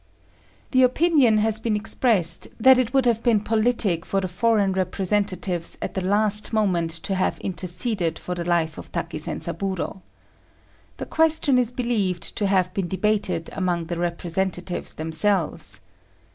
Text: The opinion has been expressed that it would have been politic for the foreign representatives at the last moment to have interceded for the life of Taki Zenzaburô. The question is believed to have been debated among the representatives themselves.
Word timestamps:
The 0.71 0.81
opinion 0.81 1.37
has 1.37 1.59
been 1.59 1.75
expressed 1.75 2.47
that 2.59 2.79
it 2.79 2.91
would 2.91 3.05
have 3.05 3.21
been 3.21 3.39
politic 3.39 4.03
for 4.03 4.19
the 4.19 4.27
foreign 4.27 4.71
representatives 4.73 5.77
at 5.79 5.93
the 5.93 6.03
last 6.03 6.51
moment 6.51 6.89
to 7.03 7.13
have 7.13 7.37
interceded 7.37 8.17
for 8.17 8.33
the 8.33 8.43
life 8.43 8.79
of 8.79 8.91
Taki 8.91 9.19
Zenzaburô. 9.19 10.01
The 10.97 11.05
question 11.05 11.59
is 11.59 11.71
believed 11.71 12.35
to 12.37 12.47
have 12.47 12.73
been 12.73 12.87
debated 12.87 13.51
among 13.53 13.85
the 13.85 13.99
representatives 13.99 14.95
themselves. 14.95 15.81